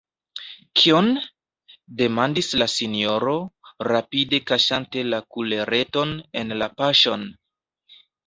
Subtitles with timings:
[0.79, 1.09] «Kion?»,
[1.99, 3.35] demandis la sinjoro,
[3.89, 7.29] rapide kaŝante la kulereton en la poŝon.